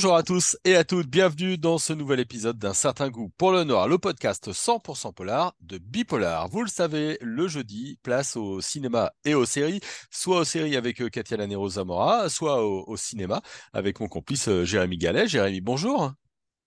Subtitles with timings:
[0.00, 3.52] Bonjour à tous et à toutes, bienvenue dans ce nouvel épisode d'un certain goût pour
[3.52, 6.48] le Noir, le podcast 100% polar de Bipolar.
[6.48, 11.02] Vous le savez, le jeudi, place au cinéma et aux séries, soit aux séries avec
[11.02, 13.42] euh, Katia Lanero Zamora, soit au, cinéma
[13.74, 15.28] avec mon complice euh, Jérémy Gallet.
[15.28, 16.14] Jérémy, bonjour.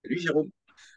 [0.04, 0.52] Salut Jérôme.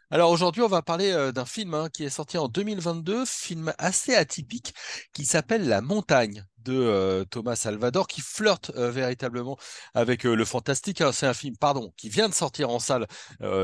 [0.09, 3.73] Alors aujourd'hui, on va parler euh, d'un film hein, qui est sorti en 2022, film
[3.77, 4.73] assez atypique
[5.11, 9.57] qui s'appelle La Montagne de euh, Thomas Salvador qui flirte euh, véritablement
[9.93, 11.03] avec le fantastique.
[11.11, 13.05] C'est un film, pardon, qui vient de sortir en salle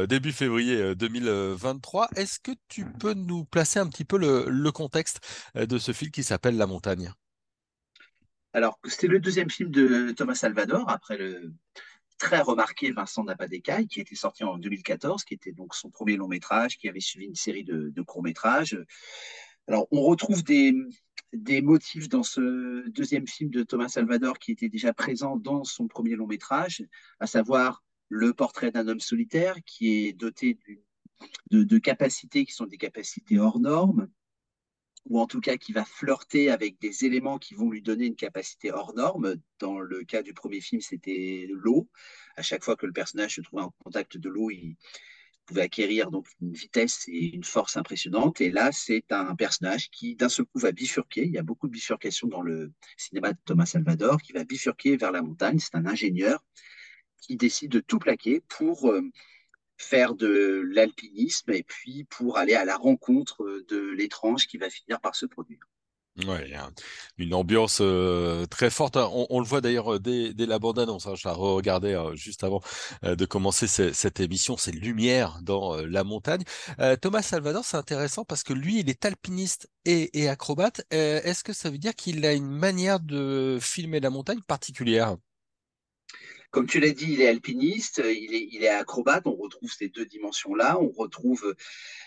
[0.10, 2.10] début février 2023.
[2.18, 5.22] Est-ce que tu peux nous placer un petit peu le, contexte
[5.56, 7.14] de ce film qui s'appelle La Montagne?
[8.52, 11.54] Alors, c'était le deuxième film de Thomas Salvador après le
[12.24, 15.90] très remarqué Vincent n'a pas d'écaille, qui était sorti en 2014, qui était donc son
[15.90, 18.80] premier long métrage, qui avait suivi une série de, courts métrages.
[19.68, 20.74] Alors, on retrouve des,
[21.34, 25.90] des motifs dans ce deuxième film de Thomas Salvador qui était déjà présent dans son
[25.90, 26.86] premier long métrage,
[27.20, 30.58] à savoir le portrait d'un homme solitaire qui est doté
[31.52, 34.08] de, de, capacités qui sont des capacités hors normes,
[35.06, 38.16] ou en tout cas qui va flirter avec des éléments qui vont lui donner une
[38.16, 39.36] capacité hors norme.
[39.60, 41.90] Dans le cas du premier film, c'était l'eau.
[42.36, 44.76] À chaque fois que le personnage se trouvait en contact de l'eau, il
[45.46, 48.40] pouvait acquérir donc une vitesse et une force impressionnantes.
[48.40, 51.26] Et là, c'est un personnage qui, d'un seul coup, va bifurquer.
[51.26, 54.96] Il y a beaucoup de bifurcations dans le cinéma de Thomas Salvador, qui va bifurquer
[54.96, 55.60] vers la montagne.
[55.60, 56.44] C'est un ingénieur
[57.22, 59.02] qui décide de tout plaquer pour euh,
[59.78, 65.00] faire de l'alpinisme et puis pour aller à la rencontre de l'étrange qui va finir
[65.02, 65.68] par se produire.
[66.18, 66.54] Oui,
[67.18, 68.98] une ambiance euh, très forte.
[68.98, 69.10] Hein.
[69.12, 71.08] On, le voit d'ailleurs euh, dès, la bande-annonce.
[71.08, 71.16] Hein.
[71.16, 72.62] Je la regardais euh, juste avant
[73.02, 74.56] de commencer cette émission.
[74.56, 76.44] C'est lumière dans la montagne.
[77.02, 80.86] Thomas Salvador, c'est intéressant parce que lui, il est alpiniste et acrobate.
[80.92, 85.16] Est-ce que ça veut dire qu'il a une manière de filmer la montagne particulière?
[86.54, 90.80] Comme tu l'as dit, il est alpiniste, il est, acrobate, on retrouve ces deux dimensions-là,
[90.80, 91.56] on retrouve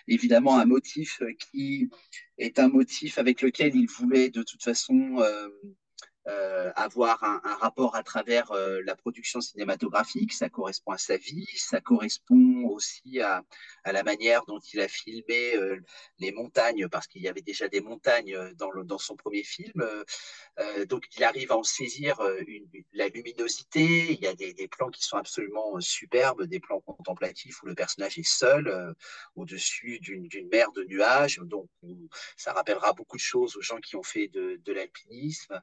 [0.07, 1.91] évidemment un motif qui
[2.39, 5.49] est un motif avec lequel il voulait de toute façon euh,
[6.29, 10.33] euh, avoir un, rapport à travers euh, la production cinématographique.
[10.33, 13.45] Ça correspond à sa vie, ça correspond aussi à,
[13.85, 15.79] la manière dont il a filmé euh,
[16.19, 19.85] les montagnes, parce qu'il y avait déjà des montagnes dans, son premier film.
[20.89, 22.19] donc il arrive à en saisir
[22.93, 24.13] la luminosité.
[24.13, 28.19] Il y a des, plans qui sont absolument superbes, des plans contemplatifs où le personnage
[28.19, 28.95] est seul
[29.37, 31.39] au-dessus d'une mer de nuages.
[31.43, 31.69] Donc
[32.37, 35.61] ça rappellera beaucoup de choses aux gens qui ont fait de l'alpinisme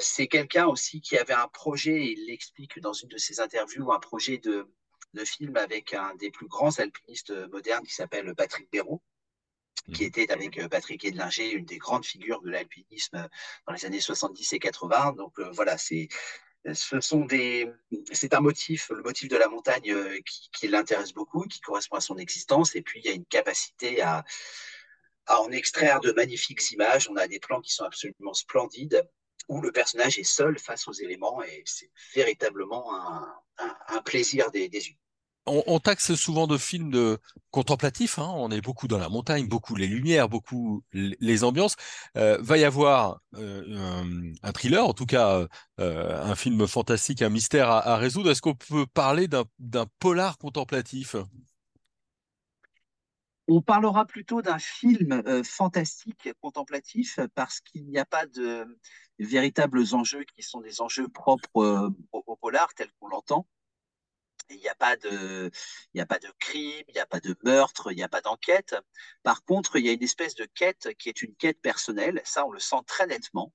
[0.00, 3.98] c'est quelqu'un aussi qui avait un projet, il l'explique dans une de ses interviews, un
[3.98, 4.66] projet de,
[5.24, 9.02] film avec un des plus grands alpinistes modernes qui s'appelle Patrick Béraud,
[9.92, 10.06] qui mmh.
[10.06, 13.28] était avec euh, Patrick Edlinger, une des grandes figures de l'alpinisme
[13.66, 15.12] dans les années 70 et 80.
[15.12, 16.08] Donc euh, voilà, c'est
[16.72, 17.70] ce sont des,
[18.12, 20.18] c'est un motif, le motif de la montagne euh,
[20.52, 22.74] qui, l'intéresse beaucoup, qui correspond à son existence.
[22.76, 24.24] Et puis il y a une capacité à,
[25.26, 27.08] à en extraire de magnifiques images.
[27.08, 29.08] On a des plans qui sont absolument splendides
[29.48, 34.94] où le personnage est seul face aux éléments et c'est véritablement un, plaisir des, yeux.
[35.46, 37.16] On, taxe souvent de films
[37.50, 38.18] contemplatifs.
[38.18, 38.30] Hein.
[38.36, 41.76] on est beaucoup dans la montagne, beaucoup les lumières, beaucoup les ambiances.
[42.16, 45.46] Euh, va y avoir euh, un, thriller, en tout cas
[45.80, 48.30] euh, un film fantastique, un mystère à, résoudre.
[48.30, 51.16] Est-ce qu'on peut parler d'un polar contemplatif?
[53.48, 58.66] On parlera plutôt d'un film fantastique contemplatif parce qu'il n'y a pas de
[59.18, 63.46] véritables enjeux qui sont des enjeux propres euh, au, polar tel qu'on l'entend.
[64.50, 65.50] Il n'y a pas de,
[65.92, 68.22] il a pas de crime, il n'y a pas de meurtre, il n'y a pas
[68.22, 68.74] d'enquête.
[69.22, 72.22] Par contre, il y a une espèce de quête qui est une quête personnelle.
[72.24, 73.52] Ça, on le sent très nettement.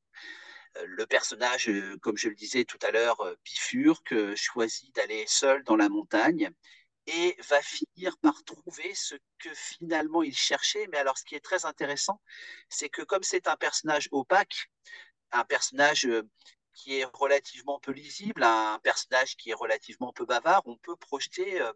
[0.78, 5.64] Euh, le personnage, euh, comme je le disais tout à l'heure, bifurque, choisit d'aller seul
[5.64, 6.52] dans la montagne
[7.08, 10.88] et va finir par trouver ce que finalement il cherchait.
[10.92, 12.22] Mais alors, ce qui est très intéressant,
[12.70, 14.70] c'est que comme c'est un personnage opaque,
[15.32, 16.24] un personnage euh,
[16.74, 21.62] qui est relativement peu lisible, un personnage qui est relativement peu bavard, on peut projeter
[21.62, 21.72] euh,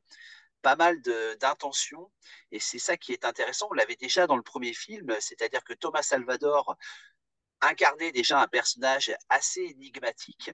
[0.62, 1.02] pas mal
[1.40, 2.12] d'intentions.
[2.52, 3.68] Et c'est ça qui est intéressant.
[3.72, 6.78] On l'avait déjà dans le premier film, c'est-à-dire que Thomas Salvador
[7.62, 10.52] incarnait déjà un personnage assez énigmatique.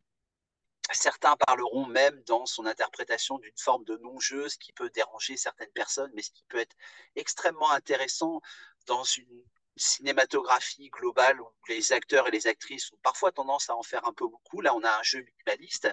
[0.92, 5.72] Certains parleront même dans son interprétation d'une forme de non-jeu, ce qui peut déranger certaines
[5.72, 6.76] personnes, mais ce qui peut être
[7.16, 8.42] extrêmement intéressant
[8.86, 9.44] dans une
[9.76, 14.14] cinématographie globale où les acteurs et les actrices ont parfois tendance à en faire un
[14.14, 14.62] peu beaucoup.
[14.62, 15.90] Là, on a un jeu minimaliste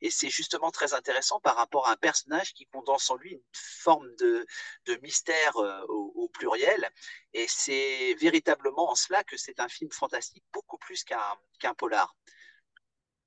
[0.00, 3.42] et c'est justement très intéressant par rapport à un personnage qui condense en lui une
[3.52, 4.46] forme de,
[5.02, 6.90] mystère euh, au, pluriel.
[7.32, 12.14] Et c'est véritablement en cela que c'est un film fantastique, beaucoup plus qu'un polar.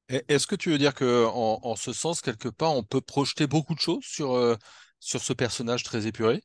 [0.09, 3.75] Est-ce que tu veux dire que en, ce sens, quelque part, on peut projeter beaucoup
[3.75, 4.55] de choses sur, euh,
[4.99, 6.41] sur ce personnage très épuré?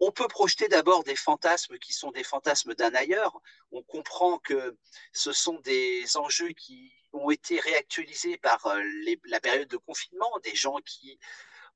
[0.00, 3.38] On peut projeter d'abord des fantasmes qui sont des fantasmes d'un ailleurs.
[3.70, 4.76] On comprend que
[5.12, 8.82] ce sont des enjeux qui ont été réactualisés par euh,
[9.26, 11.18] la période de confinement, des gens qui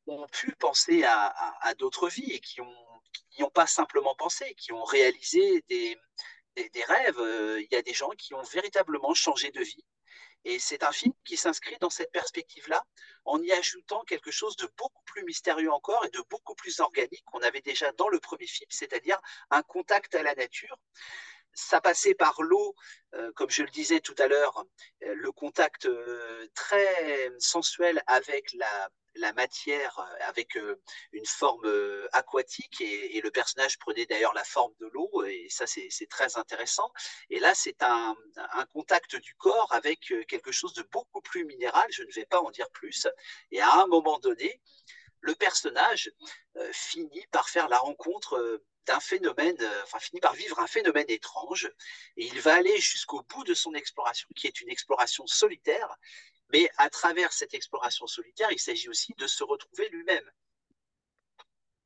[0.08, 2.60] ont pu penser à, d'autres vies et qui
[3.38, 5.96] n'y ont, pas simplement pensé, qui ont réalisé des,
[6.56, 7.20] des, rêves.
[7.20, 9.84] Euh, il y a des gens qui ont véritablement changé de vie
[10.44, 12.84] et c'est un film qui s'inscrit dans cette perspective-là,
[13.24, 17.24] en y ajoutant quelque chose de beaucoup plus mystérieux encore et de beaucoup plus organique
[17.24, 19.20] qu'on avait déjà dans le premier film, c'est-à-dire
[19.50, 20.76] un contact à la nature.
[21.54, 22.74] Ça passait par l'eau,
[23.14, 24.64] euh, comme je le disais tout à l'heure,
[25.04, 30.80] euh, le contact euh, très sensuel avec la, la matière euh, avec euh,
[31.12, 35.66] une forme euh, aquatique et, le personnage prenait d'ailleurs la forme de l'eau et ça
[35.66, 36.92] c'est très intéressant.
[37.30, 38.14] Et là c'est un,
[38.72, 42.50] contact du corps avec quelque chose de beaucoup plus minéral, je ne vais pas en
[42.50, 43.06] dire plus.
[43.50, 44.60] Et à un moment donné,
[45.20, 46.12] le personnage
[46.72, 51.70] finit par faire la rencontre d'un phénomène, enfin finit par vivre un phénomène étrange,
[52.16, 55.96] et il va aller jusqu'au bout de son exploration, qui est une exploration solitaire,
[56.52, 60.30] mais à travers cette exploration solitaire, il s'agit aussi de se retrouver lui-même.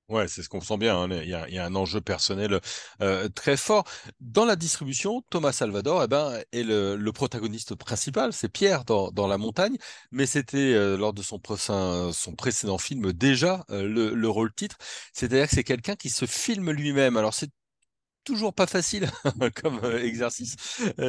[0.09, 0.97] Ouais, c'est ce qu'on sent bien.
[0.97, 1.11] Hein.
[1.23, 2.61] Il, y a, un enjeu personnel
[3.03, 3.85] euh, très fort.
[4.21, 9.37] Dans la distribution, Thomas Salvador eh ben, est le, protagoniste principal, c'est Pierre dans, La
[9.37, 9.77] Montagne,
[10.11, 14.79] mais c'était euh, lors de son, précédent film déjà euh, le, rôle titre.
[15.13, 17.19] C'est-à-dire que c'est quelqu'un qui se filme lui-même.
[17.19, 17.51] Alors c'est
[18.25, 19.11] toujours pas facile
[19.63, 20.57] comme exercice,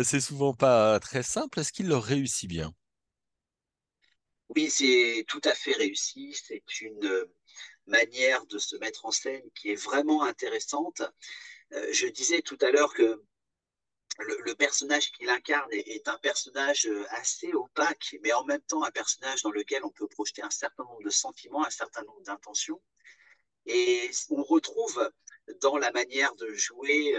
[0.04, 1.62] c'est souvent pas très simple.
[1.62, 2.74] Est-ce qu'il le réussit bien?
[4.56, 6.34] Oui, c'est tout à fait réussi.
[6.34, 7.28] C'est une
[7.90, 11.02] manière de se mettre en scène qui est vraiment intéressante.
[11.74, 13.24] Euh, je disais tout à l'heure que
[14.20, 18.92] le, personnage qu'il incarne est, un personnage euh, assez opaque, mais en même temps un
[18.92, 22.82] personnage dans lequel on peut projeter un certain nombre de sentiments, un certain nombre d'intentions.
[23.66, 25.10] Et on retrouve
[25.62, 27.14] dans la manière de jouer,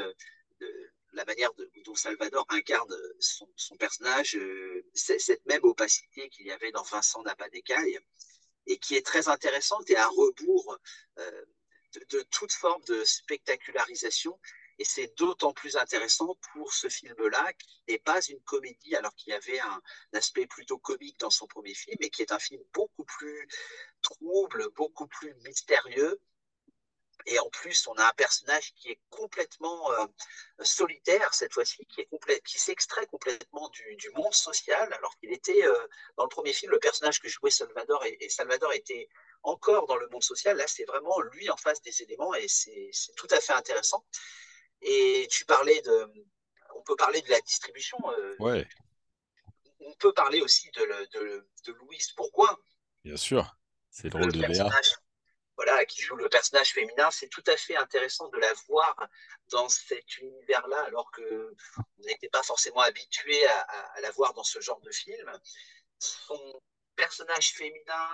[0.61, 1.51] de, la manière
[1.85, 7.99] dont Salvador incarne son, personnage, euh, cette même opacité qu'il y avait dans Vincent Napadécaille,
[8.67, 10.79] et qui est très intéressante et à rebours
[11.19, 11.45] euh,
[12.11, 14.39] de, toute forme de spectacularisation.
[14.79, 19.31] Et c'est d'autant plus intéressant pour ce film-là, qui n'est pas une comédie, alors qu'il
[19.31, 19.83] y avait un,
[20.15, 23.47] aspect plutôt comique dans son premier film, et qui est un film beaucoup plus
[24.01, 26.19] trouble, beaucoup plus mystérieux,
[27.27, 30.07] et en plus, on a un personnage qui est complètement euh,
[30.63, 32.07] solitaire cette fois-ci, qui,
[32.45, 35.87] qui s'extrait complètement du, monde social, alors qu'il était euh,
[36.17, 39.09] dans le premier film, le personnage que jouait Salvador, et, Salvador était
[39.43, 40.57] encore dans le monde social.
[40.57, 44.05] Là, c'est vraiment lui en face des éléments, et c'est tout à fait intéressant.
[44.83, 46.11] Et tu parlais de.
[46.75, 47.99] On peut parler de la distribution.
[48.19, 48.67] Euh, ouais.
[49.81, 52.57] On peut parler aussi de, de, de Louise Bourgoin.
[53.05, 53.57] Bien sûr,
[53.91, 54.41] c'est le rôle de
[55.59, 58.97] Léa qui joue le personnage féminin, c'est tout à fait intéressant de la voir
[59.51, 64.61] dans cet univers-là, alors que on n'était pas forcément habitué à, la voir dans ce
[64.61, 65.31] genre de film.
[67.01, 68.09] Personnage féminin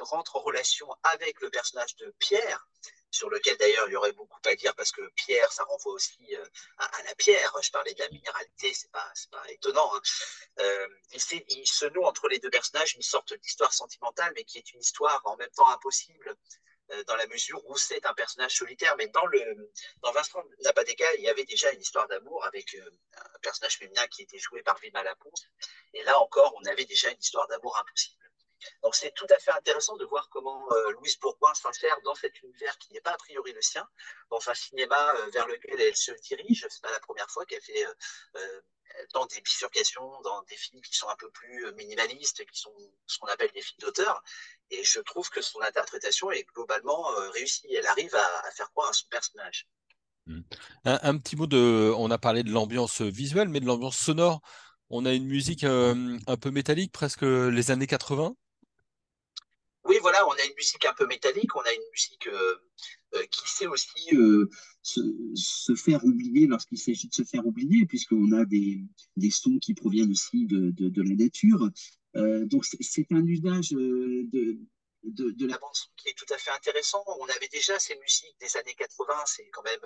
[0.00, 2.66] rentre en relation avec le personnage de Pierre,
[3.10, 6.34] sur lequel d'ailleurs il y aurait beaucoup à dire parce que Pierre, ça renvoie aussi
[6.34, 6.44] euh,
[6.78, 7.52] à, la pierre.
[7.62, 9.90] Je parlais de la minéralité, c'est pas, pas étonnant.
[9.94, 10.00] Hein.
[10.60, 14.72] Euh, il se noue entre les deux personnages une sorte d'histoire sentimentale, mais qui est
[14.72, 16.36] une histoire en même temps impossible
[17.06, 18.94] dans la mesure où c'est un personnage solitaire.
[18.96, 23.38] Mais dans, le, dans Vincent Napadeka, il y avait déjà une histoire d'amour avec un
[23.42, 25.46] personnage féminin qui était joué par Vima Laponce.
[25.94, 28.19] Et là encore, on avait déjà une histoire d'amour impossible.
[28.82, 32.42] Donc c'est tout à fait intéressant de voir comment euh, Louise Bourgoin s'insère dans cet
[32.42, 33.86] univers qui n'est pas a priori le sien,
[34.30, 36.66] dans un cinéma euh, vers lequel elle se dirige.
[36.68, 37.84] C'est pas la première fois qu'elle fait
[38.36, 38.60] euh,
[39.14, 42.74] dans des bifurcations, dans des films qui sont un peu plus minimalistes, qui sont
[43.06, 44.22] ce qu'on appelle des films d'auteur.
[44.70, 47.72] Et je trouve que son interprétation est globalement réussie.
[47.74, 49.68] Elle arrive à, faire croire à son personnage.
[50.26, 50.40] Mmh.
[50.84, 51.92] Un, un, petit mot de.
[51.96, 54.40] On a parlé de l'ambiance visuelle, mais de l'ambiance sonore.
[54.90, 58.34] On a une musique un peu métallique, presque les années 80
[59.84, 62.56] oui, voilà, on a une musique un peu métallique, on a une musique euh,
[63.14, 64.48] euh, qui sait aussi euh,
[64.82, 68.84] se, faire oublier lorsqu'il s'agit de se faire oublier, puisqu'on a des,
[69.30, 71.70] sons qui proviennent aussi de, la nature.
[72.14, 74.58] donc c'est un usage de,
[75.46, 77.02] la bande son qui est tout à fait intéressant.
[77.18, 79.80] On avait déjà ces musiques des années 80, c'est quand même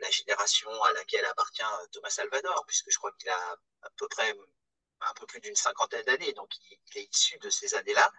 [0.00, 1.62] la génération à laquelle appartient
[1.92, 4.36] Thomas Salvador, puisque je crois qu'il a à peu près
[5.08, 8.10] un peu plus d'une cinquantaine d'années, donc il, est issu de ces années-là.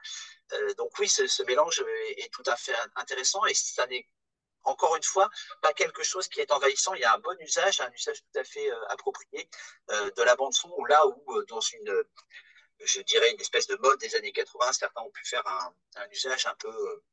[0.53, 1.83] Euh, donc oui, ce, mélange
[2.17, 4.07] est, tout à fait intéressant et ça n'est
[4.63, 5.29] encore une fois
[5.61, 6.93] pas quelque chose qui est envahissant.
[6.93, 9.49] Il y a un bon usage, un usage tout à fait euh, approprié
[9.91, 12.03] euh, de la bande son, là où dans une,
[12.79, 15.73] je dirais, une espèce de mode des années 80, certains ont pu faire un,
[16.11, 17.03] usage un peu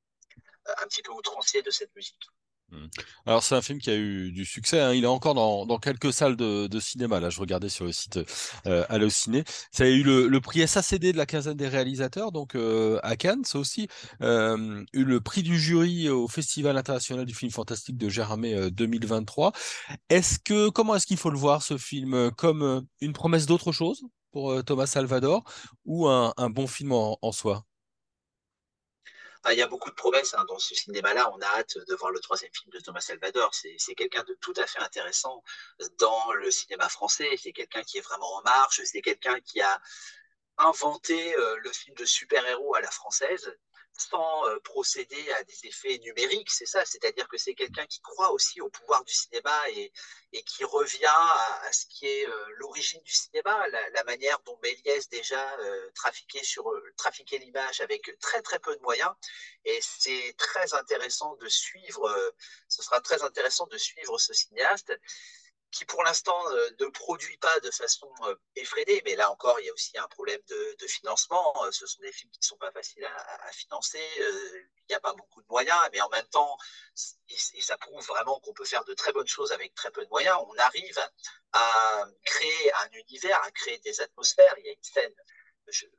[0.66, 2.28] un petit peu outrancier de cette musique.
[2.70, 2.86] Mmh.
[3.26, 4.80] Alors c'est un film qui a eu du succès.
[4.80, 4.92] Hein.
[4.94, 7.20] Il est encore dans, quelques salles de, cinéma.
[7.20, 8.20] Là, je regardais sur le site
[8.66, 9.44] euh, Allociné.
[9.72, 13.44] Ça a eu le, prix SACD de la quinzaine des réalisateurs, donc euh, à Cannes.
[13.44, 13.88] Ça aussi
[14.22, 19.52] euh, eu le prix du jury au Festival international du film fantastique de Gérardmer 2023.
[20.08, 22.30] Est-ce que comment est-ce qu'il faut le voir ce film?
[22.36, 25.44] Comme une promesse d'autre chose pour Thomas Salvador
[25.84, 27.64] ou un, bon film en, soi?
[29.48, 31.32] Il y a beaucoup de promesses hein, dans ce cinéma-là.
[31.34, 33.50] On a hâte de voir le troisième film de Thomas Salvador.
[33.54, 35.42] C'est quelqu'un de tout à fait intéressant
[35.98, 37.30] dans le cinéma français.
[37.38, 38.82] C'est quelqu'un qui est vraiment en marche.
[38.84, 39.80] C'est quelqu'un qui a
[40.60, 43.52] inventé euh, le film de super-héros à la française
[43.92, 48.32] sans euh, procéder à des effets numériques, c'est ça, c'est-à-dire que c'est quelqu'un qui croit
[48.32, 49.92] aussi au pouvoir du cinéma et,
[50.46, 55.44] qui revient à, ce qui est euh, l'origine du cinéma, la, manière dont Méliès déjà
[55.94, 56.64] trafiquait, sur,
[56.96, 59.12] trafiquait l'image avec très très peu de moyens.
[59.64, 62.32] Et c'est très intéressant de suivre,
[62.68, 64.92] ce sera très intéressant de suivre ce cinéaste
[65.70, 69.66] qui pour l'instant euh, ne produit pas de façon euh, effrénée, mais là encore, il
[69.66, 71.54] y a aussi un problème de, financement.
[71.64, 75.00] Euh, ce sont des films qui ne sont pas faciles à, financer, il n'y a
[75.00, 76.56] pas beaucoup de moyens, mais en même temps,
[77.28, 80.10] et, ça prouve vraiment qu'on peut faire de très bonnes choses avec très peu de
[80.10, 80.98] moyens, on arrive
[81.52, 84.54] à créer un univers, à créer des atmosphères.
[84.58, 85.14] Il y a une scène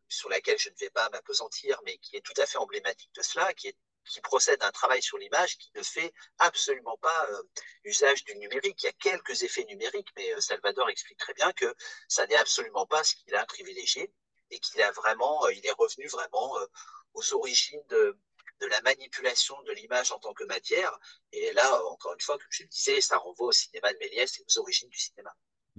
[0.09, 3.21] sur laquelle je ne vais pas m'apesantir, mais qui est tout à fait emblématique de
[3.21, 7.27] cela, qui est qui procède à un travail sur l'image qui ne fait absolument pas
[7.31, 7.43] euh,
[7.83, 8.81] usage du numérique.
[8.83, 11.73] Il y a quelques effets numériques, mais euh, Salvador explique très bien que
[12.07, 14.13] ça n'est absolument pas ce qu'il a privilégié
[14.49, 16.57] et qu'il a vraiment, euh, il est revenu vraiment
[17.13, 18.17] aux origines de,
[18.59, 20.97] de la manipulation de l'image en tant que matière.
[21.31, 24.39] Et là, encore une fois, comme je le disais, ça renvoie au cinéma de Méliès
[24.39, 25.35] et aux origines du cinéma.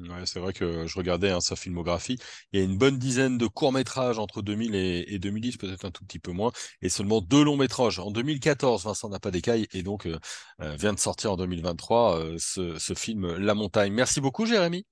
[0.09, 2.19] Ouais, c'est vrai que je regardais hein, sa filmographie.
[2.53, 5.91] Il y a une bonne dizaine de courts-métrages entre 2000 et, et 2010, peut-être un
[5.91, 7.99] tout petit peu moins, et seulement deux longs-métrages.
[8.01, 10.19] En 2014, Vincent n'a pas d'écaille, et donc euh,
[10.61, 13.93] euh, vient de sortir en 2023 euh, ce, ce, film La Montagne.
[13.93, 14.85] Merci beaucoup, Jérémy.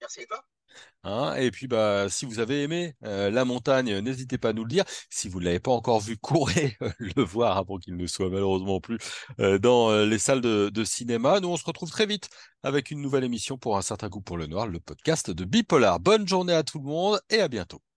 [0.00, 0.49] Merci à toi?
[1.02, 4.64] Hein, et puis, bah, si vous avez aimé euh, La Montagne, n'hésitez pas à nous
[4.64, 4.84] le dire.
[5.08, 8.80] Si vous ne l'avez pas encore vu, courez le voir avant qu'il ne soit malheureusement
[8.80, 8.98] plus
[9.40, 11.40] euh, dans euh, les salles de, cinéma.
[11.40, 12.28] Nous, on se retrouve très vite
[12.62, 16.00] avec une nouvelle émission pour un certain goût pour le noir, le podcast de Bipolar.
[16.00, 17.89] Bonne journée à tout le monde et à bientôt.